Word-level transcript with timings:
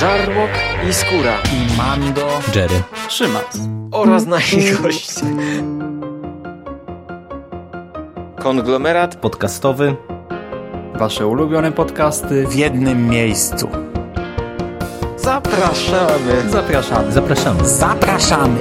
Żarłok 0.00 0.50
i 0.90 0.92
Skóra 0.94 1.38
i 1.52 1.76
Mando, 1.76 2.20
Jerry, 2.54 2.82
Szymas 3.08 3.58
oraz 3.92 4.26
nasi 4.26 4.72
goście. 4.82 5.26
Konglomerat 8.38 9.16
podcastowy. 9.16 9.96
Wasze 10.94 11.26
ulubione 11.26 11.72
podcasty 11.72 12.46
w 12.46 12.54
jednym 12.54 13.08
miejscu. 13.08 13.68
Zapraszamy. 15.16 16.50
Zapraszamy. 16.50 17.12
Zapraszamy. 17.12 17.68
Zapraszamy. 17.68 18.58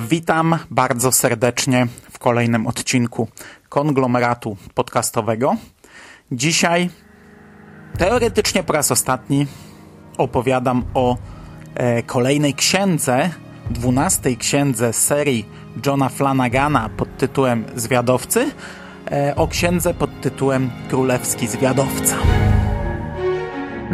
Witam 0.00 0.58
bardzo 0.70 1.12
serdecznie 1.12 1.86
w 2.10 2.18
kolejnym 2.18 2.66
odcinku 2.66 3.28
konglomeratu 3.68 4.56
podcastowego. 4.74 5.56
Dzisiaj 6.32 6.90
teoretycznie 7.98 8.62
po 8.62 8.72
raz 8.72 8.92
ostatni 8.92 9.46
opowiadam 10.18 10.84
o 10.94 11.16
e, 11.74 12.02
kolejnej 12.02 12.54
księdze, 12.54 13.30
dwunastej 13.70 14.36
księdze 14.36 14.92
serii 14.92 15.48
Johna 15.86 16.08
Flanagana 16.08 16.90
pod 16.96 17.16
tytułem 17.16 17.64
Zwiadowcy, 17.76 18.50
e, 19.10 19.36
o 19.36 19.48
księdze 19.48 19.94
pod 19.94 20.20
tytułem 20.20 20.70
Królewski 20.88 21.46
Zwiadowca. 21.46 22.16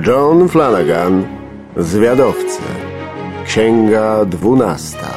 John 0.07 0.49
Flanagan, 0.49 1.27
Zwiadowcy, 1.77 2.63
Księga 3.45 4.25
dwunasta. 4.25 5.12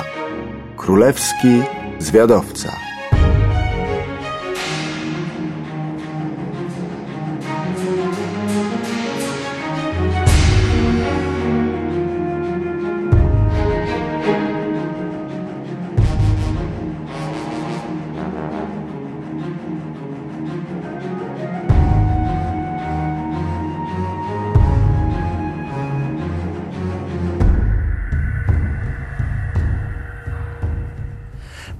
Królewski 0.85 1.63
Zwiadowca. 1.99 2.84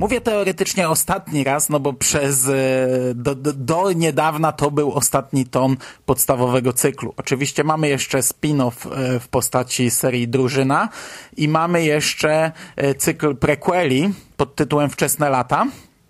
Mówię 0.06 0.22
teoretycznie 0.22 0.90
ostatni 0.90 1.44
raz, 1.44 1.70
no 1.70 1.80
bo 1.80 1.94
przez 1.94 2.48
e, 2.48 2.52
do, 3.16 3.36
do, 3.36 3.54
do, 3.54 3.92
niedawna 3.92 4.52
to 4.52 4.72
był 4.72 4.94
ostatni 4.94 5.46
ton 5.46 5.78
podstawowego 6.06 6.74
cyklu. 6.74 7.14
Oczywiście 7.18 7.64
mamy 7.64 7.88
jeszcze 7.90 8.18
spin-off 8.20 8.92
e, 8.92 9.20
w 9.20 9.28
postaci 9.28 9.92
serii 9.92 10.28
Drużyna 10.28 10.90
i 11.38 11.48
mamy 11.48 11.86
jeszcze 11.86 12.52
e, 12.76 12.96
cykl 12.96 13.36
prequeli 13.36 14.14
pod 14.38 14.56
tytułem 14.56 14.90
Wczesne 14.90 15.30
lata. 15.30 15.66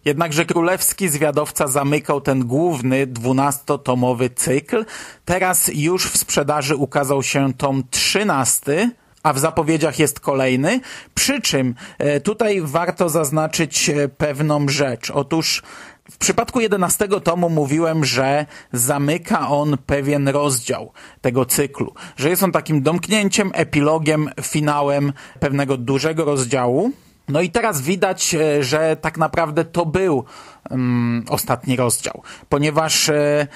Jednakże 0.05 0.45
królewski 0.45 1.09
zwiadowca 1.09 1.67
zamykał 1.67 2.21
ten 2.21 2.45
główny 2.45 3.07
dwunastotomowy 3.07 4.29
cykl. 4.29 4.85
Teraz 5.25 5.71
już 5.73 6.07
w 6.07 6.17
sprzedaży 6.17 6.75
ukazał 6.75 7.23
się 7.23 7.53
tom 7.53 7.83
trzynasty, 7.91 8.89
a 9.25 9.33
w 9.33 9.39
zapowiedziach 9.39 9.99
jest 9.99 10.19
kolejny. 10.19 10.79
Przy 11.13 11.41
czym 11.41 11.75
e, 11.97 12.19
tutaj 12.19 12.61
warto 12.61 13.09
zaznaczyć 13.09 13.89
e, 13.89 14.07
pewną 14.07 14.69
rzecz. 14.69 15.11
Otóż 15.11 15.63
w 16.11 16.17
przypadku 16.17 16.59
jedenastego 16.59 17.19
tomu 17.19 17.49
mówiłem, 17.49 18.05
że 18.05 18.45
zamyka 18.73 19.49
on 19.49 19.77
pewien 19.85 20.27
rozdział 20.27 20.91
tego 21.21 21.45
cyklu, 21.45 21.93
że 22.17 22.29
jest 22.29 22.43
on 22.43 22.51
takim 22.51 22.81
domknięciem, 22.81 23.51
epilogiem, 23.53 24.29
finałem 24.41 25.13
pewnego 25.39 25.77
dużego 25.77 26.25
rozdziału. 26.25 26.91
No 27.29 27.41
i 27.41 27.49
teraz 27.49 27.81
widać, 27.81 28.35
e, 28.35 28.63
że 28.63 28.97
tak 29.01 29.17
naprawdę 29.17 29.65
to 29.65 29.85
był 29.85 30.23
um, 30.69 31.25
ostatni 31.29 31.75
rozdział, 31.75 32.21
ponieważ 32.49 33.09
e, 33.09 33.47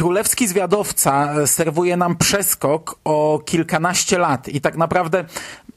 Królewski 0.00 0.48
zwiadowca 0.48 1.34
serwuje 1.46 1.96
nam 1.96 2.16
przeskok 2.16 2.98
o 3.04 3.40
kilkanaście 3.44 4.18
lat 4.18 4.48
i 4.48 4.60
tak 4.60 4.76
naprawdę 4.76 5.24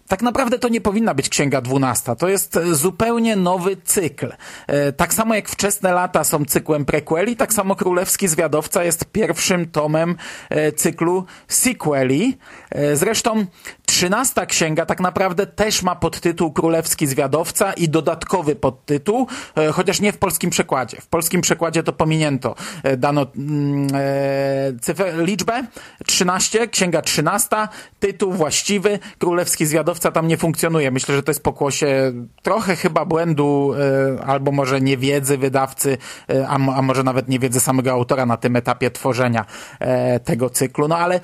tak 0.08 0.22
naprawdę 0.22 0.60
to 0.60 0.70
nie 0.70 0.82
powinna 0.82 1.14
być 1.14 1.30
Księga 1.30 1.62
Dwunasta. 1.62 2.16
To 2.16 2.28
jest 2.28 2.60
zupełnie 2.72 3.36
nowy 3.36 3.78
cykl. 3.84 4.34
E, 4.68 4.92
tak 4.92 5.14
samo 5.14 5.36
jak 5.36 5.50
wczesne 5.50 5.94
lata 5.94 6.24
są 6.24 6.46
cyklem 6.46 6.86
prequeli, 6.86 7.36
tak 7.36 7.54
samo 7.54 7.76
Królewski 7.76 8.28
Zwiadowca 8.28 8.84
jest 8.84 9.06
pierwszym 9.06 9.72
tomem 9.72 10.16
e, 10.50 10.72
cyklu 10.72 11.26
sequeli. 11.48 12.38
E, 12.72 12.96
zresztą 12.96 13.46
trzynasta 13.94 14.46
księga 14.46 14.86
tak 14.86 15.00
naprawdę 15.00 15.48
też 15.48 15.84
ma 15.84 15.96
podtytuł 15.96 16.52
Królewski 16.52 17.08
Zwiadowca 17.08 17.74
i 17.74 17.90
dodatkowy 17.90 18.56
podtytuł, 18.56 19.28
chociaż 19.74 20.02
nie 20.02 20.14
w 20.14 20.18
polskim 20.18 20.50
przekładzie. 20.50 21.02
W 21.02 21.08
polskim 21.08 21.42
przekładzie 21.42 21.84
to 21.84 21.94
pominięto. 21.94 22.56
Dano 22.98 23.26
mm, 23.36 23.88
cyfrę, 24.82 25.14
liczbę 25.26 25.64
13, 26.06 26.68
księga 26.68 27.02
trzynasta, 27.02 27.70
tytuł 28.00 28.32
właściwy, 28.32 29.00
Królewski 29.20 29.66
Zwiadowca 29.66 30.12
tam 30.12 30.28
nie 30.28 30.38
funkcjonuje. 30.38 30.92
Myślę, 30.92 31.16
że 31.16 31.24
to 31.24 31.32
jest 31.32 31.44
pokłosie 31.44 32.14
trochę 32.42 32.76
chyba 32.76 33.06
błędu 33.06 33.74
e, 34.20 34.26
albo 34.26 34.52
może 34.52 34.82
niewiedzy 34.82 35.38
wydawcy, 35.38 35.98
e, 36.30 36.48
a, 36.48 36.54
a 36.54 36.82
może 36.82 37.04
nawet 37.04 37.30
niewiedzy 37.30 37.60
samego 37.60 37.92
autora 37.92 38.26
na 38.26 38.38
tym 38.38 38.56
etapie 38.56 38.92
tworzenia 38.92 39.46
e, 39.80 40.20
tego 40.20 40.50
cyklu. 40.50 40.88
No 40.88 40.98
ale 40.98 41.20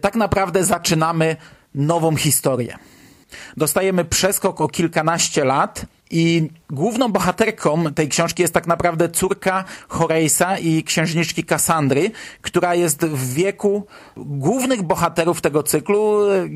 tak 0.00 0.14
naprawdę 0.14 0.64
zaczynamy 0.64 1.36
nową 1.78 2.16
historię. 2.16 2.78
Dostajemy 3.56 4.04
przeskok 4.04 4.60
o 4.60 4.68
kilkanaście 4.68 5.44
lat 5.44 5.86
i 6.10 6.50
główną 6.70 7.08
bohaterką 7.08 7.84
tej 7.94 8.08
książki 8.08 8.42
jest 8.42 8.54
tak 8.54 8.66
naprawdę 8.66 9.08
córka 9.08 9.64
Horace'a 9.88 10.60
i 10.60 10.84
księżniczki 10.84 11.44
Kassandry, 11.44 12.10
która 12.42 12.74
jest 12.74 13.04
w 13.04 13.34
wieku 13.34 13.86
głównych 14.16 14.82
bohaterów 14.82 15.40
tego 15.40 15.62
cyklu 15.62 16.30
e, 16.30 16.46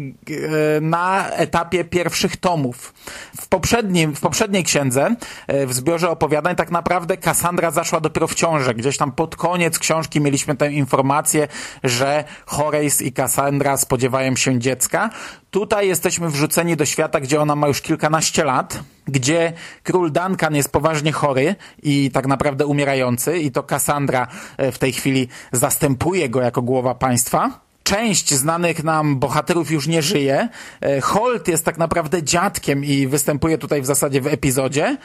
na 0.80 1.30
etapie 1.30 1.84
pierwszych 1.84 2.36
tomów. 2.36 2.94
W, 3.40 3.48
poprzednim, 3.48 4.14
w 4.14 4.20
poprzedniej 4.20 4.64
księdze, 4.64 5.14
e, 5.46 5.66
w 5.66 5.72
zbiorze 5.72 6.10
opowiadań, 6.10 6.56
tak 6.56 6.70
naprawdę 6.70 7.16
Kassandra 7.16 7.70
zaszła 7.70 8.00
dopiero 8.00 8.26
w 8.26 8.34
ciążę. 8.34 8.74
Gdzieś 8.74 8.96
tam 8.96 9.12
pod 9.12 9.36
koniec 9.36 9.78
książki 9.78 10.20
mieliśmy 10.20 10.56
tę 10.56 10.72
informację, 10.72 11.48
że 11.84 12.24
Horace 12.46 13.04
i 13.04 13.12
Cassandra 13.12 13.76
spodziewają 13.76 14.36
się 14.36 14.58
dziecka. 14.58 15.10
Tutaj 15.52 15.88
jesteśmy 15.88 16.30
wrzuceni 16.30 16.76
do 16.76 16.84
świata, 16.84 17.20
gdzie 17.20 17.40
ona 17.40 17.56
ma 17.56 17.68
już 17.68 17.80
kilkanaście 17.80 18.44
lat, 18.44 18.80
gdzie 19.06 19.52
król 19.82 20.12
Duncan 20.12 20.54
jest 20.54 20.72
poważnie 20.72 21.12
chory 21.12 21.54
i 21.82 22.10
tak 22.10 22.26
naprawdę 22.26 22.66
umierający 22.66 23.38
i 23.38 23.50
to 23.50 23.62
Cassandra 23.62 24.28
e, 24.56 24.72
w 24.72 24.78
tej 24.78 24.92
chwili 24.92 25.28
zastępuje 25.52 26.28
go 26.28 26.40
jako 26.40 26.62
głowa 26.62 26.94
państwa. 26.94 27.60
Część 27.82 28.34
znanych 28.34 28.84
nam 28.84 29.18
bohaterów 29.18 29.70
już 29.70 29.86
nie 29.86 30.02
żyje. 30.02 30.48
E, 30.80 31.00
Holt 31.00 31.48
jest 31.48 31.64
tak 31.64 31.78
naprawdę 31.78 32.22
dziadkiem 32.22 32.84
i 32.84 33.06
występuje 33.06 33.58
tutaj 33.58 33.82
w 33.82 33.86
zasadzie 33.86 34.20
w 34.20 34.26
epizodzie. 34.26 34.96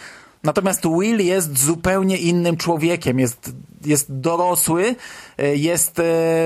Natomiast 0.43 0.87
Will 0.87 1.25
jest 1.25 1.57
zupełnie 1.57 2.17
innym 2.17 2.57
człowiekiem, 2.57 3.19
jest, 3.19 3.51
jest 3.85 4.19
dorosły, 4.19 4.95
e, 5.38 5.56
jest 5.56 6.00
e, 6.00 6.03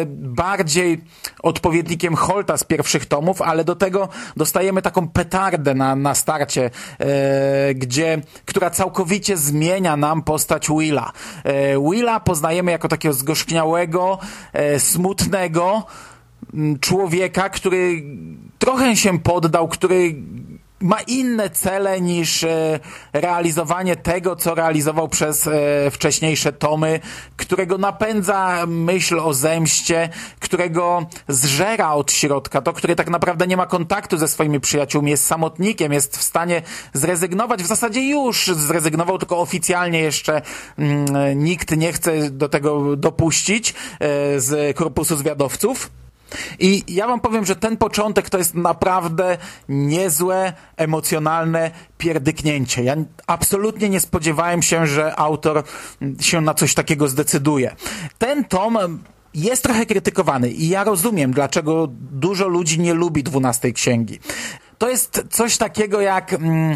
bardziej 0.08 1.02
odpowiednikiem 1.44 2.16
Holta 2.16 2.58
z 2.58 2.64
pierwszych 2.64 3.06
tomów, 3.06 3.42
ale 3.42 3.64
do 3.64 3.76
tego 3.76 4.10
dostajemy 4.38 4.82
taką 4.82 5.08
petardę 5.08 5.74
na, 5.74 5.96
na 5.96 6.16
starcie, 6.16 6.70
e, 7.00 7.76
gdzie, 7.76 8.22
która 8.46 8.70
całkowicie 8.70 9.38
zmienia 9.38 9.98
nam 9.98 10.24
postać 10.24 10.68
Willa. 10.70 11.12
Willa 11.92 12.20
poznajemy 12.20 12.72
jako 12.72 12.88
takiego 12.88 13.14
zgorzkniałego, 13.14 14.20
smutnego 14.78 15.84
człowieka, 16.80 17.50
który 17.50 18.04
trochę 18.60 18.96
się 18.96 19.20
poddał, 19.20 19.68
który 19.68 20.16
ma 20.82 21.02
inne 21.02 21.50
cele 21.50 22.02
niż 22.02 22.44
e, 22.44 22.80
realizowanie 23.14 23.96
tego, 23.96 24.36
co 24.36 24.56
realizował 24.56 25.08
przez 25.08 25.48
e, 25.48 25.52
wcześniejsze 25.92 26.54
tomy, 26.54 27.00
którego 27.38 27.78
napędza 27.78 28.66
myśl 28.68 29.20
o 29.20 29.34
zemście, 29.34 30.10
którego 30.40 31.06
zżera 31.28 31.94
od 31.94 32.12
środka, 32.12 32.62
to, 32.62 32.74
który 32.74 32.96
tak 32.96 33.10
naprawdę 33.10 33.48
nie 33.48 33.58
ma 33.58 33.66
kontaktu 33.66 34.18
ze 34.18 34.28
swoimi 34.28 34.60
przyjaciółmi, 34.60 35.12
jest 35.12 35.26
samotnikiem, 35.26 35.94
jest 35.94 36.18
w 36.18 36.24
stanie 36.24 36.62
zrezygnować, 36.94 37.64
w 37.64 37.68
zasadzie 37.68 38.10
już 38.10 38.48
zrezygnował, 38.48 39.18
tylko 39.18 39.40
oficjalnie 39.40 40.00
jeszcze 40.00 40.42
mm, 40.78 41.44
nikt 41.44 41.78
nie 41.78 41.94
chce 41.94 42.30
do 42.30 42.50
tego 42.50 42.96
dopuścić 42.96 43.74
e, 44.00 44.40
z 44.40 44.78
korpusu 44.78 45.16
zwiadowców. 45.16 46.01
I 46.60 46.84
ja 46.88 47.08
wam 47.08 47.20
powiem, 47.20 47.46
że 47.46 47.56
ten 47.56 47.78
początek 47.78 48.30
to 48.30 48.38
jest 48.38 48.56
naprawdę 48.56 49.38
niezłe, 49.70 50.54
emocjonalne 50.78 51.72
pierdyknięcie. 51.98 52.84
Ja 52.84 52.96
absolutnie 53.28 53.90
nie 53.90 54.00
spodziewałem 54.00 54.62
się, 54.62 54.88
że 54.88 55.20
autor 55.20 55.64
się 56.20 56.42
na 56.42 56.54
coś 56.54 56.74
takiego 56.74 57.08
zdecyduje. 57.08 57.76
Ten 58.18 58.46
tom 58.46 59.00
jest 59.34 59.64
trochę 59.64 59.86
krytykowany 59.86 60.52
i 60.52 60.70
ja 60.70 60.84
rozumiem, 60.84 61.32
dlaczego 61.32 61.88
dużo 62.12 62.48
ludzi 62.48 62.80
nie 62.80 62.94
lubi 62.94 63.24
dwunastej 63.24 63.74
księgi. 63.74 64.20
To 64.78 64.90
jest 64.90 65.26
coś 65.30 65.58
takiego 65.58 66.02
jak... 66.02 66.34
Mm, 66.34 66.76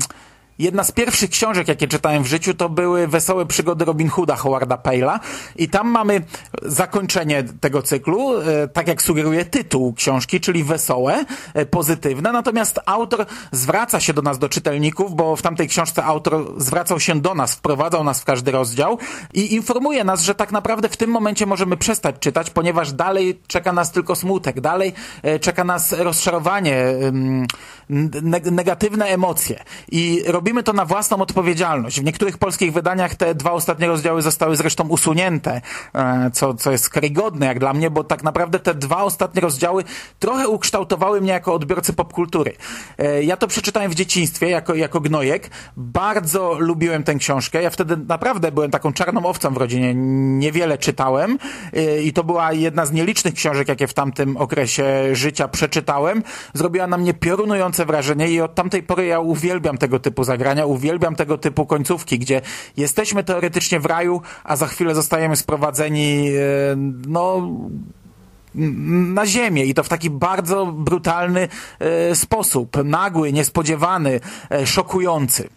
Jedna 0.60 0.84
z 0.84 0.92
pierwszych 0.92 1.30
książek, 1.30 1.68
jakie 1.68 1.88
czytałem 1.88 2.24
w 2.24 2.28
życiu, 2.28 2.54
to 2.54 2.70
były 2.70 3.08
Wesołe 3.08 3.46
przygody 3.46 3.86
Robin 3.86 4.10
Hooda 4.10 4.36
Howarda 4.36 4.76
Pale'a 4.76 5.20
i 5.56 5.70
tam 5.70 5.88
mamy 5.88 6.22
zakończenie 6.62 7.44
tego 7.62 7.82
cyklu, 7.82 8.42
e, 8.42 8.68
tak 8.68 8.88
jak 8.88 9.02
sugeruje 9.02 9.46
tytuł 9.46 9.94
książki, 9.94 10.40
czyli 10.40 10.64
wesołe, 10.64 11.26
e, 11.54 11.66
pozytywne, 11.66 12.32
natomiast 12.32 12.80
autor 12.86 13.26
zwraca 13.52 14.00
się 14.00 14.14
do 14.14 14.22
nas, 14.22 14.40
do 14.40 14.50
czytelników, 14.50 15.16
bo 15.16 15.36
w 15.36 15.42
tamtej 15.42 15.68
książce 15.68 16.04
autor 16.04 16.54
zwracał 16.58 17.00
się 17.00 17.22
do 17.22 17.36
nas, 17.36 17.56
wprowadzał 17.56 18.04
nas 18.04 18.22
w 18.22 18.26
każdy 18.26 18.52
rozdział 18.52 18.98
i 19.34 19.54
informuje 19.54 20.04
nas, 20.04 20.22
że 20.22 20.36
tak 20.36 20.52
naprawdę 20.52 20.90
w 20.90 20.98
tym 20.98 21.10
momencie 21.10 21.46
możemy 21.46 21.78
przestać 21.78 22.16
czytać, 22.20 22.50
ponieważ 22.50 22.94
dalej 22.94 23.40
czeka 23.48 23.74
nas 23.74 23.92
tylko 23.92 24.16
smutek, 24.16 24.62
dalej 24.62 24.94
e, 25.24 25.40
czeka 25.40 25.64
nas 25.64 25.92
rozczarowanie, 25.92 26.86
negatywne 28.52 29.06
emocje. 29.06 29.64
I 29.92 30.24
robimy 30.46 30.64
to 30.64 30.74
na 30.74 30.86
własną 30.86 31.18
odpowiedzialność. 31.18 32.02
W 32.02 32.04
niektórych 32.04 32.38
polskich 32.38 32.74
wydaniach 32.74 33.16
te 33.16 33.36
dwa 33.36 33.52
ostatnie 33.52 33.88
rozdziały 33.88 34.22
zostały 34.22 34.56
zresztą 34.56 34.88
usunięte, 34.88 35.62
e, 35.94 36.32
co, 36.34 36.54
co 36.54 36.72
jest 36.72 36.90
karygodne 36.90 37.46
jak 37.46 37.60
dla 37.60 37.74
mnie, 37.74 37.90
bo 37.90 38.04
tak 38.04 38.24
naprawdę 38.24 38.60
te 38.60 38.76
dwa 38.76 39.04
ostatnie 39.04 39.42
rozdziały 39.42 39.84
trochę 40.20 40.48
ukształtowały 40.48 41.22
mnie 41.22 41.32
jako 41.32 41.54
odbiorcy 41.54 41.94
popkultury. 41.94 42.54
E, 42.98 43.24
ja 43.24 43.38
to 43.38 43.48
przeczytałem 43.48 43.92
w 43.92 43.96
dzieciństwie 43.96 44.50
jako, 44.50 44.76
jako 44.76 45.00
gnojek. 45.00 45.50
Bardzo 45.78 46.58
lubiłem 46.60 47.04
tę 47.04 47.16
książkę. 47.16 47.62
Ja 47.62 47.70
wtedy 47.70 47.98
naprawdę 47.98 48.52
byłem 48.52 48.72
taką 48.72 48.94
czarną 48.94 49.26
owcą 49.26 49.54
w 49.54 49.58
rodzinie. 49.58 49.94
Niewiele 49.96 50.78
czytałem 50.78 51.38
e, 51.74 52.02
i 52.02 52.14
to 52.14 52.24
była 52.24 52.54
jedna 52.54 52.86
z 52.86 52.92
nielicznych 52.92 53.34
książek, 53.34 53.68
jakie 53.68 53.88
w 53.88 53.94
tamtym 53.94 54.38
okresie 54.38 54.86
życia 55.16 55.48
przeczytałem. 55.48 56.24
Zrobiła 56.54 56.88
na 56.88 56.98
mnie 56.98 57.14
piorunujące 57.14 57.86
wrażenie 57.86 58.32
i 58.32 58.42
od 58.42 58.56
tamtej 58.56 58.84
pory 58.84 59.06
ja 59.06 59.20
uwielbiam 59.20 59.78
tego 59.78 60.00
typu 60.00 60.24
zagrania. 60.36 60.66
Uwielbiam 60.66 61.16
tego 61.16 61.38
typu 61.38 61.66
końcówki, 61.66 62.20
gdzie 62.20 62.42
jesteśmy 62.78 63.24
teoretycznie 63.24 63.80
w 63.80 63.86
raju, 63.86 64.22
a 64.44 64.56
za 64.56 64.68
chwilę 64.68 64.96
zostajemy 64.96 65.36
sprowadzeni, 65.36 66.28
e, 66.28 66.76
no, 67.08 67.50
na 69.14 69.26
ziemię 69.26 69.66
i 69.66 69.74
to 69.74 69.84
w 69.84 69.90
taki 69.90 70.10
bardzo 70.10 70.66
brutalny 70.66 71.48
e, 71.80 72.16
sposób. 72.16 72.84
Nagły, 72.84 73.34
niespodziewany, 73.34 74.20
e, 74.52 74.68
szokujący. 74.68 75.50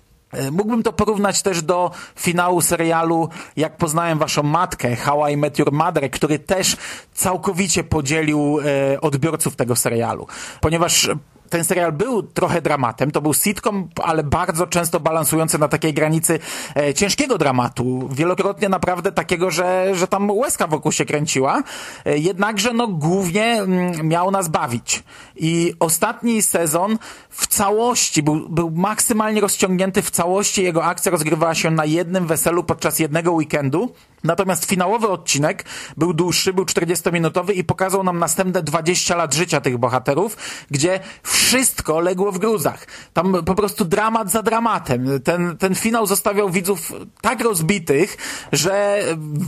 Mógłbym 0.53 0.83
to 0.83 0.93
porównać 0.93 1.43
też 1.43 1.63
do 1.63 1.91
finału 2.17 2.61
serialu 2.61 3.29
Jak 3.57 3.77
poznałem 3.77 4.19
waszą 4.19 4.43
matkę, 4.43 4.97
How 4.97 5.29
I 5.29 5.37
Met 5.37 5.59
Your 5.59 5.73
Mother, 5.73 6.11
który 6.11 6.39
też 6.39 6.77
całkowicie 7.15 7.85
podzielił 7.85 8.59
odbiorców 9.01 9.57
tego 9.57 9.77
serialu. 9.77 10.27
Ponieważ 10.61 11.11
ten 11.51 11.65
serial 11.65 11.93
był 11.93 12.23
trochę 12.23 12.63
dramatem, 12.63 13.11
to 13.11 13.21
był 13.21 13.35
sitcom, 13.35 13.89
ale 14.03 14.23
bardzo 14.23 14.67
często 14.67 15.01
balansujący 15.01 15.59
na 15.59 15.69
takiej 15.69 15.95
granicy 15.95 16.39
e, 16.77 16.95
ciężkiego 16.95 17.39
dramatu. 17.39 18.09
Wielokrotnie 18.13 18.69
naprawdę 18.69 19.13
takiego, 19.13 19.51
że, 19.51 19.91
że 19.95 20.09
tam 20.09 20.31
łezka 20.31 20.67
wokół 20.67 20.93
się 20.93 21.05
kręciła. 21.05 21.63
E, 22.05 22.19
jednakże 22.19 22.73
no 22.73 22.89
głównie 22.89 23.45
m, 23.45 23.73
mm, 23.73 24.09
miał 24.09 24.31
nas 24.31 24.49
bawić. 24.49 25.03
I 25.37 25.75
ostatni 25.81 26.43
sezon 26.43 26.99
w 27.31 27.47
całości 27.47 28.23
był, 28.23 28.49
był 28.49 28.71
maksymalnie 28.71 29.41
rozciągnięty, 29.41 30.03
w 30.03 30.11
całości 30.11 30.63
jego 30.63 30.85
akcja 30.85 31.13
rozgrywała 31.13 31.55
się 31.55 31.71
na 31.71 31.85
jednym 31.85 32.27
weselu 32.27 32.65
podczas 32.65 32.99
jednego 32.99 33.33
weekendu. 33.33 33.95
Natomiast 34.25 34.65
finałowy 34.65 35.09
odcinek 35.09 35.65
był 35.97 36.13
dłuższy, 36.13 36.53
był 36.53 36.65
40-minutowy 36.65 37.53
i 37.55 37.65
pokazał 37.65 38.05
nam 38.05 38.19
następne 38.19 38.63
20 38.63 39.17
lat 39.17 39.35
życia 39.35 39.61
tych 39.61 39.79
bohaterów, 39.79 40.37
gdzie 40.71 41.01
wszystko 41.23 42.01
legło 42.01 42.33
w 42.33 42.39
gruzach. 42.39 42.87
Tam 43.13 43.45
po 43.47 43.55
prostu 43.55 43.85
dramat 43.85 44.31
za 44.31 44.43
dramatem. 44.43 45.07
Ten, 45.25 45.57
ten 45.57 45.75
finał 45.75 46.07
zostawiał 46.07 46.51
widzów 46.51 46.93
tak 47.21 47.41
rozbitych, 47.41 48.17
że 48.53 49.03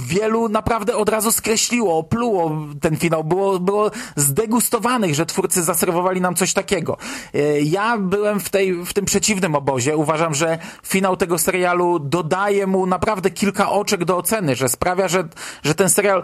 wielu 0.07 0.49
naprawdę 0.49 0.97
od 0.97 1.09
razu 1.09 1.33
skreśliło, 1.33 1.99
opluło 1.99 2.67
ten 2.81 2.97
finał. 2.97 3.25
Było, 3.25 3.61
było 3.61 3.91
zdegustowanych, 4.17 5.15
że 5.15 5.27
twórcy 5.27 5.63
zaserwowali 5.63 6.21
nam 6.21 6.35
coś 6.35 6.53
takiego. 6.53 6.97
E, 7.35 7.61
ja 7.61 7.99
byłem 7.99 8.41
w, 8.41 8.51
tej, 8.51 8.75
w 8.75 8.93
tym 8.93 9.05
przeciwnym 9.05 9.55
obozie. 9.55 9.97
Uważam, 9.97 10.35
że 10.35 10.59
finał 10.87 11.17
tego 11.17 11.39
serialu 11.39 11.99
dodaje 11.99 12.67
mu 12.67 12.87
naprawdę 12.87 13.31
kilka 13.31 13.71
oczek 13.71 14.05
do 14.05 14.17
oceny, 14.17 14.57
że 14.61 14.69
sprawia, 14.69 15.09
że, 15.09 15.29
że 15.63 15.75
ten 15.75 15.91
serial 15.91 16.23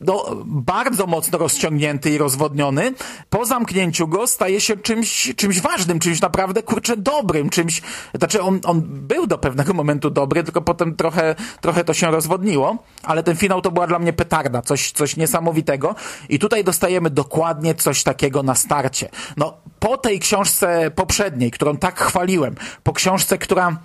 no, 0.00 0.24
bardzo 0.44 1.06
mocno 1.06 1.38
rozciągnięty 1.38 2.10
i 2.10 2.18
rozwodniony, 2.18 2.94
po 3.30 3.44
zamknięciu 3.44 4.08
go 4.08 4.26
staje 4.26 4.60
się 4.60 4.76
czymś, 4.76 5.34
czymś 5.36 5.60
ważnym, 5.60 5.98
czymś 5.98 6.20
naprawdę, 6.20 6.62
kurczę, 6.62 6.96
dobrym, 6.96 7.50
czymś, 7.50 7.82
znaczy 8.14 8.42
on, 8.42 8.60
on 8.64 8.82
był 8.86 9.26
do 9.26 9.38
pewnego 9.38 9.74
momentu 9.74 10.10
dobry, 10.10 10.44
tylko 10.44 10.62
potem 10.62 10.96
trochę, 10.96 11.34
trochę 11.60 11.84
to 11.84 11.94
się 11.94 12.10
rozwodniło, 12.10 12.76
ale 13.02 13.22
ten 13.22 13.36
finał 13.36 13.60
to 13.60 13.70
była 13.70 13.86
dla 13.86 13.98
mnie 13.98 14.12
petarda, 14.12 14.62
coś, 14.62 14.92
coś 14.92 15.16
niesamowitego 15.16 15.94
i 16.28 16.38
tutaj 16.38 16.64
dostajemy 16.64 17.10
dokładnie 17.10 17.74
coś 17.74 18.02
takiego 18.02 18.42
na 18.42 18.54
starcie. 18.54 19.08
No, 19.36 19.54
po 19.78 19.96
tej 19.96 20.20
książce 20.20 20.90
poprzedniej, 20.90 21.50
którą 21.50 21.76
tak 21.76 22.00
chwaliłem, 22.00 22.54
po 22.82 22.92
książce, 22.92 23.38
która 23.38 23.76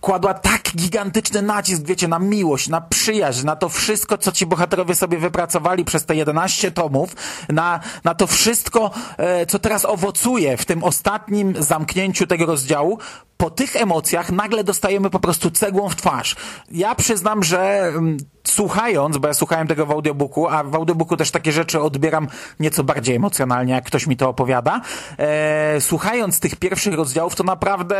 kładła 0.00 0.34
tak 0.34 0.62
gigantyczny 0.76 1.42
nacisk, 1.42 1.82
wiecie, 1.82 2.08
na 2.08 2.18
miłość, 2.18 2.68
na 2.68 2.80
przyjaźń, 2.80 3.46
na 3.46 3.56
to 3.56 3.68
wszystko, 3.68 4.18
co 4.18 4.32
ci 4.32 4.46
bohaterowie 4.46 4.94
sobie 4.94 5.18
wypracowali 5.18 5.84
przez 5.84 6.06
te 6.06 6.16
11 6.16 6.70
tomów, 6.70 7.16
na, 7.48 7.80
na 8.04 8.14
to 8.14 8.26
wszystko, 8.26 8.90
e, 9.16 9.46
co 9.46 9.58
teraz 9.58 9.84
owocuje 9.84 10.56
w 10.56 10.64
tym 10.64 10.84
ostatnim 10.84 11.54
zamknięciu 11.62 12.26
tego 12.26 12.46
rozdziału, 12.46 12.98
po 13.36 13.50
tych 13.50 13.76
emocjach 13.76 14.32
nagle 14.32 14.64
dostajemy 14.64 15.10
po 15.10 15.20
prostu 15.20 15.50
cegłą 15.50 15.88
w 15.88 15.96
twarz. 15.96 16.36
Ja 16.70 16.94
przyznam, 16.94 17.42
że 17.42 17.82
mm, 17.86 18.16
słuchając, 18.48 19.18
bo 19.18 19.28
ja 19.28 19.34
słuchałem 19.34 19.66
tego 19.66 19.86
w 19.86 19.90
audiobooku, 19.90 20.48
a 20.48 20.64
w 20.64 20.74
audiobooku 20.74 21.16
też 21.16 21.30
takie 21.30 21.52
rzeczy 21.52 21.80
odbieram 21.80 22.28
nieco 22.60 22.84
bardziej 22.84 23.16
emocjonalnie, 23.16 23.72
jak 23.72 23.84
ktoś 23.84 24.06
mi 24.06 24.16
to 24.16 24.28
opowiada. 24.28 24.80
E, 25.18 25.80
słuchając 25.80 26.40
tych 26.40 26.56
pierwszych 26.56 26.94
rozdziałów, 26.94 27.34
to 27.34 27.44
naprawdę 27.44 27.96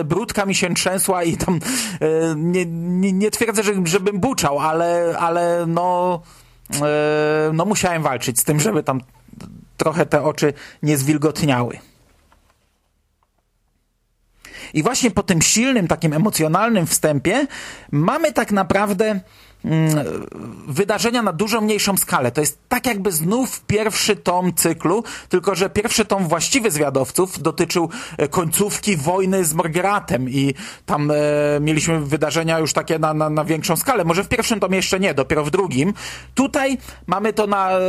e, 0.00 0.04
brudka 0.04 0.46
mi 0.46 0.54
się 0.54 0.74
trzęsła 0.74 1.22
i 1.22 1.36
tam 1.36 1.54
e, 2.00 2.34
nie, 2.36 2.66
nie, 2.66 3.12
nie 3.12 3.30
twierdzę, 3.30 3.62
że, 3.62 3.72
żebym 3.84 4.20
buczał, 4.20 4.58
ale, 4.58 5.14
ale 5.18 5.64
no, 5.66 6.20
e, 6.82 7.50
no 7.52 7.64
musiałem 7.64 8.02
walczyć 8.02 8.40
z 8.40 8.44
tym, 8.44 8.60
żeby 8.60 8.82
tam 8.82 9.00
trochę 9.76 10.06
te 10.06 10.22
oczy 10.22 10.52
nie 10.82 10.96
zwilgotniały. 10.96 11.78
I 14.74 14.82
właśnie 14.82 15.10
po 15.10 15.22
tym 15.22 15.42
silnym, 15.42 15.88
takim 15.88 16.12
emocjonalnym 16.12 16.86
wstępie 16.86 17.46
mamy 17.90 18.32
tak 18.32 18.52
naprawdę 18.52 19.20
wydarzenia 20.68 21.22
na 21.22 21.32
dużo 21.32 21.60
mniejszą 21.60 21.96
skalę. 21.96 22.32
To 22.32 22.40
jest 22.40 22.58
tak 22.68 22.86
jakby 22.86 23.12
znów 23.12 23.60
pierwszy 23.66 24.16
tom 24.16 24.54
cyklu, 24.54 25.04
tylko 25.28 25.54
że 25.54 25.70
pierwszy 25.70 26.04
tom 26.04 26.28
właściwy 26.28 26.70
zwiadowców 26.70 27.42
dotyczył 27.42 27.88
e, 28.18 28.28
końcówki 28.28 28.96
wojny 28.96 29.44
z 29.44 29.54
Morgeratem 29.54 30.28
i 30.28 30.54
tam 30.86 31.10
e, 31.10 31.14
mieliśmy 31.60 32.00
wydarzenia 32.00 32.58
już 32.58 32.72
takie 32.72 32.98
na, 32.98 33.14
na, 33.14 33.30
na 33.30 33.44
większą 33.44 33.76
skalę. 33.76 34.04
Może 34.04 34.24
w 34.24 34.28
pierwszym 34.28 34.60
tomie 34.60 34.76
jeszcze 34.76 35.00
nie, 35.00 35.14
dopiero 35.14 35.44
w 35.44 35.50
drugim. 35.50 35.94
Tutaj 36.34 36.78
mamy 37.06 37.32
to 37.32 37.46
na, 37.46 37.70
e, 37.70 37.80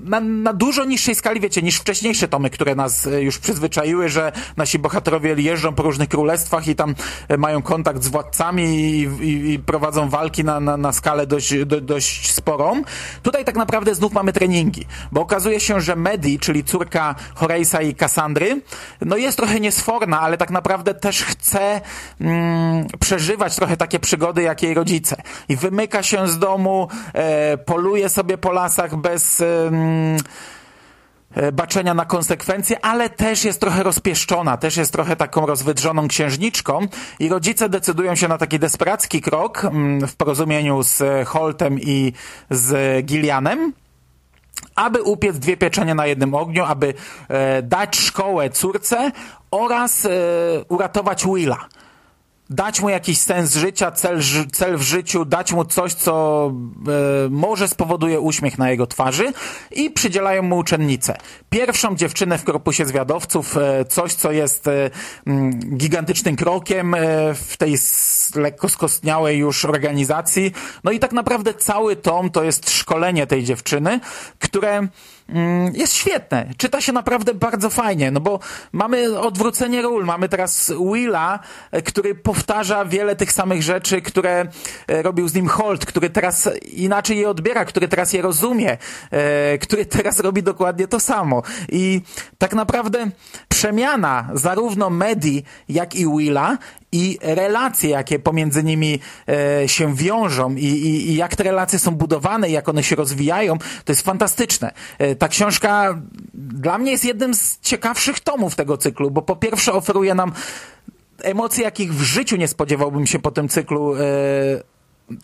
na, 0.00 0.20
na 0.20 0.52
dużo 0.52 0.84
niższej 0.84 1.14
skali, 1.14 1.40
wiecie, 1.40 1.62
niż 1.62 1.76
wcześniejsze 1.76 2.28
tomy, 2.28 2.50
które 2.50 2.74
nas 2.74 3.06
e, 3.06 3.22
już 3.22 3.38
przyzwyczaiły, 3.38 4.08
że 4.08 4.32
nasi 4.56 4.78
bohaterowie 4.78 5.34
jeżdżą 5.38 5.74
po 5.74 5.82
różnych 5.82 6.08
królestwach 6.08 6.68
i 6.68 6.74
tam 6.74 6.94
mają 7.38 7.62
kontakt 7.62 8.02
z 8.02 8.08
władcami 8.08 8.64
i, 8.64 9.02
i, 9.02 9.52
i 9.52 9.58
prowadzą 9.58 10.08
walki 10.08 10.44
na, 10.44 10.60
na 10.60 10.77
na 10.78 10.92
skalę 10.92 11.26
dość, 11.26 11.64
do, 11.64 11.80
dość 11.80 12.32
sporą. 12.32 12.82
Tutaj 13.22 13.44
tak 13.44 13.56
naprawdę 13.56 13.94
znów 13.94 14.12
mamy 14.12 14.32
treningi, 14.32 14.86
bo 15.12 15.20
okazuje 15.20 15.60
się, 15.60 15.80
że 15.80 15.96
Medi, 15.96 16.38
czyli 16.38 16.64
córka 16.64 17.14
Horeisa 17.34 17.82
i 17.82 17.94
Cassandry, 17.94 18.60
no 19.00 19.16
jest 19.16 19.36
trochę 19.36 19.60
niesforna, 19.60 20.20
ale 20.20 20.36
tak 20.36 20.50
naprawdę 20.50 20.94
też 20.94 21.22
chce 21.22 21.80
mm, 22.20 22.86
przeżywać 23.00 23.56
trochę 23.56 23.76
takie 23.76 23.98
przygody 23.98 24.42
jak 24.42 24.62
jej 24.62 24.74
rodzice. 24.74 25.16
I 25.48 25.56
wymyka 25.56 26.02
się 26.02 26.28
z 26.28 26.38
domu, 26.38 26.88
e, 27.12 27.58
poluje 27.58 28.08
sobie 28.08 28.38
po 28.38 28.52
lasach 28.52 28.96
bez... 28.96 29.40
E, 29.40 29.70
baczenia 31.52 31.94
na 31.94 32.04
konsekwencje, 32.04 32.84
ale 32.84 33.10
też 33.10 33.44
jest 33.44 33.60
trochę 33.60 33.82
rozpieszczona, 33.82 34.56
też 34.56 34.76
jest 34.76 34.92
trochę 34.92 35.16
taką 35.16 35.46
rozwydrzoną 35.46 36.08
księżniczką 36.08 36.86
i 37.18 37.28
rodzice 37.28 37.68
decydują 37.68 38.14
się 38.14 38.28
na 38.28 38.38
taki 38.38 38.58
desperacki 38.58 39.20
krok 39.20 39.64
mm, 39.64 40.06
w 40.08 40.16
porozumieniu 40.16 40.82
z 40.82 41.28
Holtem 41.28 41.80
i 41.80 42.12
z 42.50 43.06
Gillianem, 43.06 43.72
aby 44.74 45.02
upiec 45.02 45.38
dwie 45.38 45.56
pieczenie 45.56 45.94
na 45.94 46.06
jednym 46.06 46.34
ogniu, 46.34 46.64
aby 46.64 46.94
e, 47.28 47.62
dać 47.62 47.96
szkołę 47.96 48.50
córce 48.50 49.12
oraz 49.50 50.04
e, 50.04 50.10
uratować 50.68 51.26
Willa 51.26 51.68
dać 52.50 52.80
mu 52.80 52.88
jakiś 52.88 53.18
sens 53.18 53.54
życia, 53.54 53.90
cel, 53.90 54.20
cel 54.52 54.76
w 54.76 54.82
życiu, 54.82 55.24
dać 55.24 55.52
mu 55.52 55.64
coś, 55.64 55.94
co 55.94 56.46
e, 57.26 57.28
może 57.30 57.68
spowoduje 57.68 58.20
uśmiech 58.20 58.58
na 58.58 58.70
jego 58.70 58.86
twarzy 58.86 59.32
i 59.70 59.90
przydzielają 59.90 60.42
mu 60.42 60.56
uczennicę. 60.56 61.16
Pierwszą 61.50 61.96
dziewczynę 61.96 62.38
w 62.38 62.44
korpusie 62.44 62.86
zwiadowców, 62.86 63.56
e, 63.56 63.84
coś, 63.84 64.14
co 64.14 64.32
jest 64.32 64.68
e, 64.68 64.90
gigantycznym 65.76 66.36
krokiem 66.36 66.94
e, 66.94 66.98
w 67.34 67.56
tej 67.56 67.76
lekko 68.34 68.68
skostniałej 68.68 69.38
już 69.38 69.64
organizacji. 69.64 70.52
No 70.84 70.90
i 70.90 70.98
tak 70.98 71.12
naprawdę 71.12 71.54
cały 71.54 71.96
tom 71.96 72.30
to 72.30 72.44
jest 72.44 72.70
szkolenie 72.70 73.26
tej 73.26 73.44
dziewczyny, 73.44 74.00
które 74.38 74.88
jest 75.72 75.94
świetne. 75.94 76.46
Czyta 76.56 76.80
się 76.80 76.92
naprawdę 76.92 77.34
bardzo 77.34 77.70
fajnie, 77.70 78.10
no 78.10 78.20
bo 78.20 78.38
mamy 78.72 79.18
odwrócenie 79.20 79.82
ról. 79.82 80.04
Mamy 80.04 80.28
teraz 80.28 80.72
Willa, 80.92 81.38
e, 81.70 81.82
który 81.82 82.14
powtarza 82.14 82.84
wiele 82.84 83.16
tych 83.16 83.32
samych 83.32 83.62
rzeczy, 83.62 84.02
które 84.02 84.46
e, 84.86 85.02
robił 85.02 85.28
z 85.28 85.34
nim 85.34 85.48
Holt, 85.48 85.86
który 85.86 86.10
teraz 86.10 86.48
inaczej 86.72 87.18
je 87.18 87.30
odbiera, 87.30 87.64
który 87.64 87.88
teraz 87.88 88.12
je 88.12 88.22
rozumie, 88.22 88.78
e, 89.10 89.58
który 89.58 89.86
teraz 89.86 90.20
robi 90.20 90.42
dokładnie 90.42 90.88
to 90.88 91.00
samo. 91.00 91.42
I 91.68 92.00
tak 92.38 92.54
naprawdę 92.54 93.10
przemiana 93.48 94.28
zarówno 94.34 94.90
Medi, 94.90 95.42
jak 95.68 95.94
i 95.94 96.06
Willa 96.16 96.58
i 96.92 97.18
relacje, 97.22 97.90
jakie 97.90 98.18
pomiędzy 98.18 98.64
nimi 98.64 99.00
e, 99.28 99.68
się 99.68 99.94
wiążą 99.94 100.54
i, 100.54 100.64
i, 100.64 101.10
i, 101.10 101.14
jak 101.14 101.36
te 101.36 101.42
relacje 101.42 101.78
są 101.78 101.90
budowane, 101.90 102.50
jak 102.50 102.68
one 102.68 102.82
się 102.82 102.96
rozwijają, 102.96 103.58
to 103.58 103.92
jest 103.92 104.02
fantastyczne. 104.02 104.72
E, 104.98 105.14
ta 105.14 105.28
książka 105.28 106.02
dla 106.34 106.78
mnie 106.78 106.92
jest 106.92 107.04
jednym 107.04 107.34
z 107.34 107.60
ciekawszych 107.60 108.20
tomów 108.20 108.54
tego 108.54 108.76
cyklu, 108.76 109.10
bo 109.10 109.22
po 109.22 109.36
pierwsze 109.36 109.72
oferuje 109.72 110.14
nam 110.14 110.32
emocje, 111.22 111.64
jakich 111.64 111.94
w 111.94 112.02
życiu 112.02 112.36
nie 112.36 112.48
spodziewałbym 112.48 113.06
się 113.06 113.18
po 113.18 113.30
tym 113.30 113.48
cyklu 113.48 113.94
e, 113.94 113.98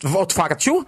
w 0.03 0.15
otwarciu, 0.15 0.85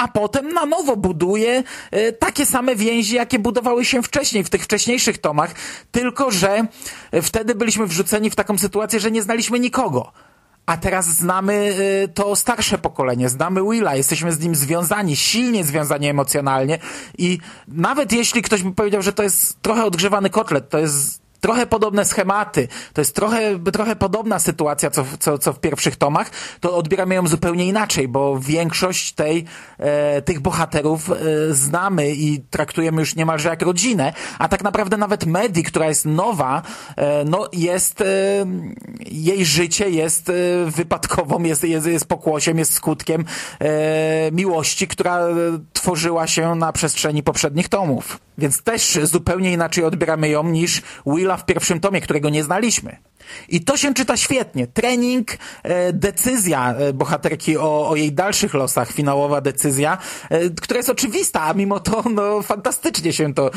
a 0.00 0.08
potem 0.08 0.52
na 0.52 0.66
nowo 0.66 0.96
buduje 0.96 1.62
e, 1.90 2.12
takie 2.12 2.46
same 2.46 2.76
więzi, 2.76 3.14
jakie 3.14 3.38
budowały 3.38 3.84
się 3.84 4.02
wcześniej, 4.02 4.44
w 4.44 4.50
tych 4.50 4.64
wcześniejszych 4.64 5.18
tomach, 5.18 5.54
tylko 5.90 6.30
że 6.30 6.66
e, 7.12 7.22
wtedy 7.22 7.54
byliśmy 7.54 7.86
wrzuceni 7.86 8.30
w 8.30 8.34
taką 8.34 8.58
sytuację, 8.58 9.00
że 9.00 9.10
nie 9.10 9.22
znaliśmy 9.22 9.60
nikogo. 9.60 10.12
A 10.66 10.76
teraz 10.76 11.06
znamy 11.06 11.76
e, 12.04 12.08
to 12.08 12.36
starsze 12.36 12.78
pokolenie, 12.78 13.28
znamy 13.28 13.60
Willa, 13.70 13.96
jesteśmy 13.96 14.32
z 14.32 14.40
nim 14.40 14.54
związani, 14.54 15.16
silnie 15.16 15.64
związani 15.64 16.08
emocjonalnie 16.08 16.78
i 17.18 17.38
nawet 17.68 18.12
jeśli 18.12 18.42
ktoś 18.42 18.62
by 18.62 18.72
powiedział, 18.72 19.02
że 19.02 19.12
to 19.12 19.22
jest 19.22 19.62
trochę 19.62 19.84
odgrzewany 19.84 20.30
kotlet, 20.30 20.68
to 20.68 20.78
jest 20.78 21.20
trochę 21.40 21.66
podobne 21.66 22.04
schematy, 22.04 22.68
to 22.92 23.00
jest 23.00 23.14
trochę, 23.14 23.58
trochę 23.72 23.96
podobna 23.96 24.38
sytuacja, 24.38 24.90
co, 24.90 25.04
co, 25.18 25.38
co 25.38 25.52
w 25.52 25.60
pierwszych 25.60 25.96
tomach, 25.96 26.30
to 26.60 26.76
odbieramy 26.76 27.14
ją 27.14 27.26
zupełnie 27.26 27.66
inaczej, 27.66 28.08
bo 28.08 28.38
większość 28.38 29.12
tej, 29.12 29.44
e, 29.78 30.22
tych 30.22 30.40
bohaterów 30.40 31.10
e, 31.10 31.14
znamy 31.50 32.10
i 32.10 32.40
traktujemy 32.50 33.00
już 33.00 33.16
niemalże 33.16 33.48
jak 33.48 33.62
rodzinę, 33.62 34.12
a 34.38 34.48
tak 34.48 34.62
naprawdę 34.62 34.96
nawet 34.96 35.26
Medi, 35.26 35.62
która 35.62 35.86
jest 35.86 36.04
nowa, 36.04 36.62
e, 36.96 37.24
no 37.24 37.48
jest, 37.52 38.00
e, 38.00 38.04
jej 39.10 39.44
życie 39.44 39.90
jest 39.90 40.28
e, 40.28 40.32
wypadkową, 40.66 41.42
jest, 41.42 41.64
jest, 41.64 41.86
jest 41.86 42.06
pokłosiem, 42.06 42.58
jest 42.58 42.74
skutkiem 42.74 43.24
e, 43.58 44.32
miłości, 44.32 44.88
która 44.88 45.26
tworzyła 45.72 46.26
się 46.26 46.54
na 46.54 46.72
przestrzeni 46.72 47.22
poprzednich 47.22 47.68
tomów. 47.68 48.18
Więc 48.38 48.62
też 48.62 48.98
zupełnie 49.02 49.52
inaczej 49.52 49.84
odbieramy 49.84 50.28
ją 50.28 50.44
niż 50.44 50.82
W 51.36 51.44
pierwszym 51.44 51.80
tomie, 51.80 52.00
którego 52.00 52.30
nie 52.30 52.44
znaliśmy. 52.44 52.96
I 53.48 53.60
to 53.60 53.76
się 53.76 53.94
czyta 53.94 54.16
świetnie. 54.16 54.66
Trening, 54.66 55.28
e, 55.62 55.92
decyzja 55.92 56.74
e, 56.74 56.92
bohaterki 56.92 57.56
o, 57.56 57.88
o, 57.88 57.96
jej 57.96 58.12
dalszych 58.12 58.54
losach, 58.54 58.92
finałowa 58.92 59.40
decyzja, 59.40 59.98
e, 60.30 60.50
która 60.50 60.76
jest 60.76 60.90
oczywista, 60.90 61.42
a 61.42 61.54
mimo 61.54 61.80
to 61.80 62.04
no, 62.10 62.42
fantastycznie 62.42 63.12
się 63.12 63.34
to, 63.34 63.50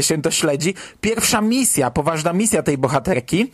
się 0.00 0.22
to 0.22 0.30
śledzi. 0.30 0.74
Pierwsza 1.00 1.40
misja, 1.40 1.90
poważna 1.90 2.32
misja 2.32 2.62
tej 2.62 2.78
bohaterki, 2.78 3.52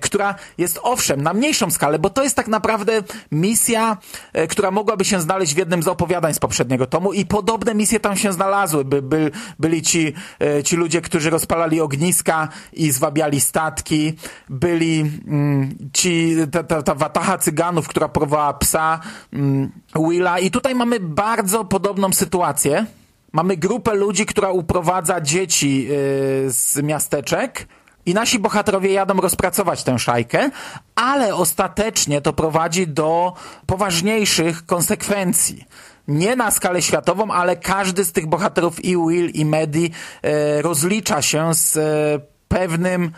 która 0.00 0.34
jest 0.58 0.80
owszem 0.82 1.22
na 1.22 1.34
mniejszą 1.34 1.70
skalę, 1.70 1.98
bo 1.98 2.10
to 2.10 2.22
jest 2.22 2.36
tak 2.36 2.48
naprawdę 2.48 3.02
misja, 3.32 3.96
e, 4.32 4.46
która 4.46 4.70
mogłaby 4.70 5.04
się 5.04 5.20
znaleźć 5.20 5.54
w 5.54 5.58
jednym 5.58 5.82
z 5.82 5.88
opowiadań 5.88 6.34
z 6.34 6.38
poprzedniego 6.38 6.86
tomu 6.86 7.12
i 7.12 7.26
podobne 7.26 7.74
misje 7.74 8.00
tam 8.00 8.16
się 8.16 8.32
znalazły. 8.32 8.84
By, 8.84 9.02
by, 9.02 9.30
byli 9.58 9.82
ci, 9.82 10.12
e, 10.40 10.62
ci 10.62 10.76
ludzie, 10.76 11.00
którzy 11.00 11.30
rozpalali 11.30 11.80
ogniska 11.80 12.48
i 12.72 12.90
zwabiali 12.90 13.40
statki, 13.40 14.12
byli 14.48 15.00
mm, 15.00 15.90
ci, 15.92 16.36
ta, 16.52 16.62
ta, 16.62 16.82
ta 16.82 16.94
watacha 16.94 17.38
cyganów, 17.38 17.88
która 17.88 18.08
porwała 18.08 18.54
psa 18.54 19.00
mm, 19.32 19.70
Willa 20.08 20.38
i 20.38 20.50
tutaj 20.50 20.74
mamy 20.74 21.00
bardzo 21.00 21.64
podobną 21.64 22.12
sytuację. 22.12 22.86
Mamy 23.32 23.56
grupę 23.56 23.94
ludzi, 23.94 24.26
która 24.26 24.50
uprowadza 24.50 25.20
dzieci 25.20 25.84
yy, 25.84 25.88
z 26.50 26.82
miasteczek, 26.82 27.66
i 28.06 28.14
nasi 28.14 28.38
bohaterowie 28.38 28.92
jadą 28.92 29.14
rozpracować 29.14 29.84
tę 29.84 29.98
szajkę, 29.98 30.50
ale 30.94 31.34
ostatecznie 31.34 32.20
to 32.20 32.32
prowadzi 32.32 32.86
do 32.86 33.32
poważniejszych 33.66 34.66
konsekwencji 34.66 35.64
nie 36.08 36.36
na 36.36 36.50
skalę 36.50 36.82
światową, 36.82 37.30
ale 37.30 37.56
każdy 37.56 38.04
z 38.04 38.12
tych 38.12 38.26
bohaterów 38.26 38.84
i 38.84 38.96
Will 38.96 39.30
i 39.30 39.44
Medi 39.44 39.90
e, 40.22 40.62
rozlicza 40.62 41.22
się 41.22 41.54
z 41.54 41.76
e, 41.76 41.80
pewnym 42.48 43.12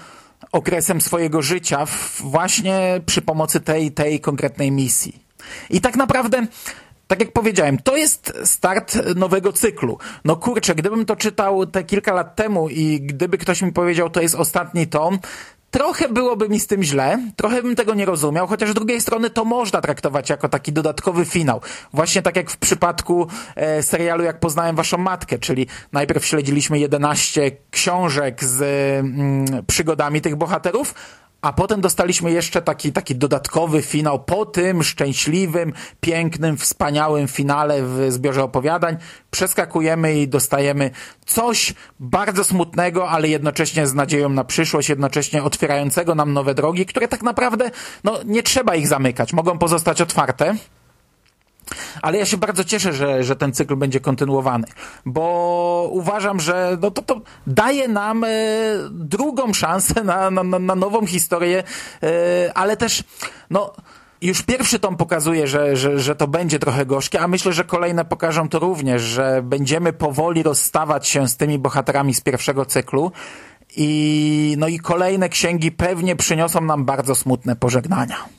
okresem 0.52 1.00
swojego 1.00 1.42
życia 1.42 1.86
właśnie 2.20 3.00
przy 3.06 3.22
pomocy 3.22 3.60
tej, 3.60 3.92
tej 3.92 4.20
konkretnej 4.20 4.72
misji. 4.72 5.22
I 5.70 5.80
tak 5.80 5.96
naprawdę 5.96 6.46
tak 7.06 7.20
jak 7.20 7.32
powiedziałem, 7.32 7.78
to 7.78 7.96
jest 7.96 8.32
start 8.44 8.98
nowego 9.16 9.52
cyklu. 9.52 9.98
No 10.24 10.36
kurczę, 10.36 10.74
gdybym 10.74 11.06
to 11.06 11.16
czytał 11.16 11.66
te 11.66 11.84
kilka 11.84 12.12
lat 12.12 12.36
temu 12.36 12.68
i 12.68 13.00
gdyby 13.00 13.38
ktoś 13.38 13.62
mi 13.62 13.72
powiedział, 13.72 14.10
to 14.10 14.20
jest 14.20 14.34
ostatni 14.34 14.86
tom, 14.86 15.18
trochę 15.70 16.08
byłoby 16.08 16.48
mi 16.48 16.60
z 16.60 16.66
tym 16.66 16.82
źle, 16.82 17.18
trochę 17.36 17.62
bym 17.62 17.76
tego 17.76 17.94
nie 17.94 18.04
rozumiał, 18.04 18.46
chociaż 18.46 18.70
z 18.70 18.74
drugiej 18.74 19.00
strony 19.00 19.30
to 19.30 19.44
można 19.44 19.80
traktować 19.80 20.30
jako 20.30 20.48
taki 20.48 20.72
dodatkowy 20.72 21.24
finał. 21.24 21.60
Właśnie 21.92 22.22
tak 22.22 22.36
jak 22.36 22.50
w 22.50 22.56
przypadku 22.56 23.26
e, 23.56 23.82
serialu 23.82 24.24
Jak 24.24 24.40
poznałem 24.40 24.76
waszą 24.76 24.98
matkę, 24.98 25.38
czyli 25.38 25.66
najpierw 25.92 26.26
śledziliśmy 26.26 26.78
11 26.78 27.50
książek 27.70 28.44
z 28.44 28.62
mm, 28.62 29.64
przygodami 29.66 30.20
tych 30.20 30.36
bohaterów, 30.36 30.94
a 31.46 31.52
potem 31.52 31.80
dostaliśmy 31.80 32.30
jeszcze 32.30 32.62
taki, 32.62 32.92
taki 32.92 33.16
dodatkowy 33.16 33.82
finał 33.82 34.24
po 34.24 34.46
tym 34.46 34.82
szczęśliwym, 34.82 35.72
pięknym, 36.00 36.56
wspaniałym 36.56 37.28
finale 37.28 37.82
w 37.82 38.06
zbiorze 38.12 38.42
opowiadań. 38.42 38.96
Przeskakujemy 39.30 40.20
i 40.20 40.28
dostajemy 40.28 40.90
coś 41.26 41.74
bardzo 42.00 42.44
smutnego, 42.44 43.08
ale 43.10 43.28
jednocześnie 43.28 43.86
z 43.86 43.94
nadzieją 43.94 44.28
na 44.28 44.44
przyszłość, 44.44 44.88
jednocześnie 44.88 45.42
otwierającego 45.42 46.14
nam 46.14 46.32
nowe 46.32 46.54
drogi, 46.54 46.86
które 46.86 47.08
tak 47.08 47.22
naprawdę, 47.22 47.70
no, 48.04 48.18
nie 48.24 48.42
trzeba 48.42 48.74
ich 48.74 48.88
zamykać, 48.88 49.32
mogą 49.32 49.58
pozostać 49.58 50.00
otwarte. 50.00 50.54
Ale 52.02 52.18
ja 52.18 52.26
się 52.26 52.36
bardzo 52.36 52.64
cieszę, 52.64 52.92
że, 52.92 53.24
że 53.24 53.36
ten 53.36 53.52
cykl 53.52 53.76
będzie 53.76 54.00
kontynuowany, 54.00 54.66
bo 55.06 55.88
uważam, 55.92 56.40
że 56.40 56.78
no 56.80 56.90
to, 56.90 57.02
to 57.02 57.20
daje 57.46 57.88
nam 57.88 58.24
e, 58.24 58.28
drugą 58.90 59.54
szansę 59.54 60.04
na, 60.04 60.30
na, 60.30 60.42
na 60.42 60.74
nową 60.74 61.06
historię, 61.06 61.62
e, 62.02 62.06
ale 62.54 62.76
też 62.76 63.04
no 63.50 63.72
już 64.22 64.42
pierwszy 64.42 64.78
tom 64.78 64.96
pokazuje, 64.96 65.46
że, 65.46 65.76
że, 65.76 66.00
że 66.00 66.16
to 66.16 66.28
będzie 66.28 66.58
trochę 66.58 66.86
gorzkie, 66.86 67.20
a 67.20 67.28
myślę, 67.28 67.52
że 67.52 67.64
kolejne 67.64 68.04
pokażą 68.04 68.48
to 68.48 68.58
również, 68.58 69.02
że 69.02 69.42
będziemy 69.42 69.92
powoli 69.92 70.42
rozstawać 70.42 71.08
się 71.08 71.28
z 71.28 71.36
tymi 71.36 71.58
bohaterami 71.58 72.14
z 72.14 72.20
pierwszego 72.20 72.64
cyklu 72.64 73.12
i, 73.76 74.54
no 74.58 74.68
i 74.68 74.78
kolejne 74.78 75.28
księgi 75.28 75.72
pewnie 75.72 76.16
przyniosą 76.16 76.60
nam 76.60 76.84
bardzo 76.84 77.14
smutne 77.14 77.56
pożegnania. 77.56 78.35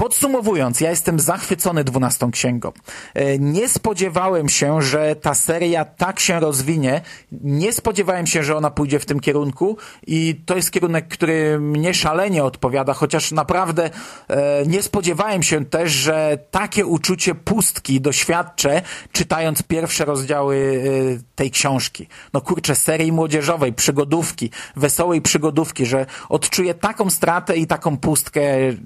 Podsumowując, 0.00 0.80
ja 0.80 0.90
jestem 0.90 1.20
zachwycony 1.20 1.84
dwunastą 1.84 2.30
księgą. 2.30 2.72
E, 3.14 3.38
Nie 3.38 3.68
spodziewałem 3.68 4.48
się, 4.48 4.82
że 4.82 5.16
ta 5.16 5.34
seria 5.34 5.84
tak 5.84 6.20
się 6.20 6.40
rozwinie. 6.40 7.00
Nie 7.32 7.72
spodziewałem 7.72 8.26
się, 8.26 8.42
że 8.42 8.56
ona 8.56 8.70
pójdzie 8.70 8.98
w 8.98 9.06
tym 9.06 9.20
kierunku 9.20 9.76
i 10.06 10.40
to 10.46 10.56
jest 10.56 10.70
kierunek, 10.70 11.08
który 11.08 11.60
mnie 11.60 11.94
szalenie 11.94 12.44
odpowiada, 12.44 12.94
chociaż 12.94 13.32
naprawdę 13.32 13.90
e, 14.28 14.66
nie 14.66 14.82
spodziewałem 14.82 15.42
się 15.42 15.64
też, 15.64 15.92
że 15.92 16.38
takie 16.50 16.86
uczucie 16.86 17.34
pustki 17.34 18.00
doświadczę, 18.00 18.82
czytając 19.12 19.62
pierwsze 19.62 20.04
rozdziały 20.04 20.82
e, 21.18 21.22
tej 21.34 21.50
książki. 21.50 22.08
No 22.32 22.40
kurczę, 22.40 22.74
serii 22.74 23.12
młodzieżowej, 23.12 23.72
przygodówki, 23.72 24.50
wesołej 24.76 25.22
przygodówki, 25.22 25.86
że 25.86 26.06
odczuję 26.28 26.74
taką 26.74 27.10
stratę 27.10 27.56
i 27.56 27.66
taką 27.66 27.96
pustkę, 27.96 28.40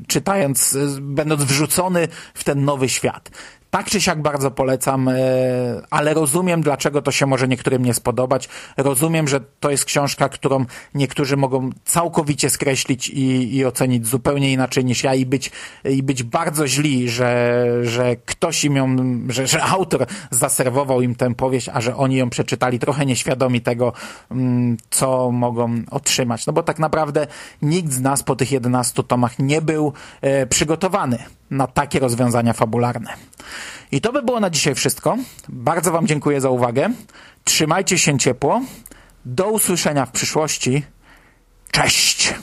czytając, 0.09 0.77
będąc 1.03 1.45
wrzucony 1.45 2.09
w 2.35 2.45
ten 2.45 2.65
nowy 2.65 2.89
świat. 2.89 3.31
Tak 3.73 3.91
czy 3.91 4.01
siak 4.01 4.23
bardzo 4.23 4.51
polecam, 4.51 5.09
e, 5.09 5.15
ale 5.91 6.15
rozumiem, 6.15 6.63
dlaczego 6.63 7.03
to 7.03 7.13
się 7.13 7.27
może 7.27 7.49
niektórym 7.49 7.85
nie 7.85 7.95
spodobać. 7.95 8.49
Rozumiem, 8.77 9.29
że 9.29 9.41
to 9.61 9.71
jest 9.71 9.85
książka, 9.85 10.29
którą 10.29 10.65
niektórzy 10.95 11.37
mogą 11.37 11.71
całkowicie 11.85 12.51
skreślić 12.51 13.09
i, 13.09 13.57
i 13.57 13.65
ocenić 13.65 14.07
zupełnie 14.07 14.53
inaczej 14.53 14.85
niż 14.85 15.05
ja 15.05 15.15
i 15.15 15.27
być, 15.27 15.51
i 15.85 16.03
być 16.03 16.23
bardzo 16.23 16.69
źli, 16.69 17.09
że, 17.09 17.67
że 17.83 18.17
ktoś 18.17 18.65
im 18.65 18.77
ją, 18.77 18.97
że, 19.29 19.47
że 19.47 19.63
autor 19.63 20.07
zaserwował 20.31 21.03
im 21.03 21.15
tę 21.15 21.35
powieść, 21.35 21.69
a 21.73 21.81
że 21.81 21.97
oni 21.97 22.17
ją 22.17 22.31
przeczytali 22.31 22.79
trochę 22.79 23.07
nieświadomi 23.07 23.61
tego, 23.61 23.93
mm, 24.31 24.77
co 24.91 25.31
mogą 25.31 25.75
otrzymać. 25.91 26.47
No 26.47 26.53
bo 26.53 26.63
tak 26.63 26.79
naprawdę 26.79 27.27
nikt 27.63 27.93
z 27.93 28.01
nas 28.01 28.23
po 28.23 28.37
tych 28.37 28.53
11 28.53 29.03
tomach 29.03 29.39
nie 29.39 29.63
był 29.63 29.93
e, 30.21 30.47
przygotowany 30.47 31.19
na 31.53 31.67
takie 31.67 31.99
rozwiązania 31.99 32.53
fabularne. 32.53 33.11
I 33.93 34.01
to 34.01 34.13
by 34.13 34.23
było 34.23 34.41
na 34.41 34.51
dzisiaj 34.51 34.75
wszystko. 34.75 35.17
Bardzo 35.49 35.93
Wam 35.93 36.07
dziękuję 36.07 36.41
za 36.41 36.51
uwagę. 36.51 36.91
Trzymajcie 37.45 37.99
się 37.99 38.19
ciepło. 38.19 38.61
Do 39.25 39.51
usłyszenia 39.51 40.07
w 40.07 40.11
przyszłości. 40.11 40.83
Cześć! 41.71 42.35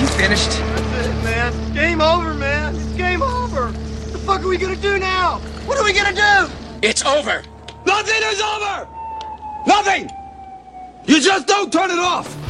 You 0.00 0.06
finished? 0.06 0.50
That's 0.50 1.06
it, 1.06 1.24
man. 1.24 1.52
It's 1.52 1.74
game 1.74 2.00
over, 2.00 2.34
man. 2.34 2.74
It's 2.74 2.96
game 2.96 3.22
over. 3.22 3.62
What 3.62 4.12
the 4.12 4.18
fuck 4.18 4.40
are 4.40 4.48
we 4.48 4.58
gonna 4.58 4.76
do 4.76 4.98
now? 4.98 5.40
What 5.66 5.78
are 5.78 5.84
we 5.84 5.92
gonna 5.92 6.12
do? 6.12 6.52
It's 6.82 7.04
over. 7.06 7.42
Nothing 7.86 8.22
is 8.32 8.40
over! 8.40 8.86
Nothing! 9.66 10.10
You 11.06 11.20
just 11.20 11.46
don't 11.46 11.72
turn 11.72 11.90
it 11.90 11.98
off! 11.98 12.47